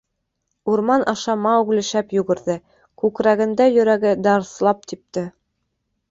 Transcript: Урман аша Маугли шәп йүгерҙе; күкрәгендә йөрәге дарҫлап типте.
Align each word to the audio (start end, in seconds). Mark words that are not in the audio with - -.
Урман 0.75 1.03
аша 1.11 1.33
Маугли 1.41 1.83
шәп 1.89 2.15
йүгерҙе; 2.17 2.55
күкрәгендә 3.01 3.67
йөрәге 3.75 4.15
дарҫлап 4.29 4.81
типте. 4.93 5.25